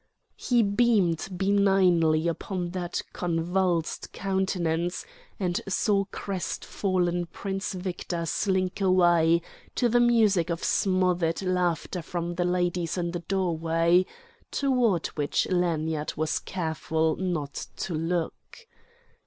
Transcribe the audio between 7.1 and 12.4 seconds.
Prince Victor slink away, to the music of smothered laughter from